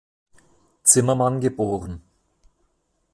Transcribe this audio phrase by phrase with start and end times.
[0.83, 2.01] Zimmermann" geboren.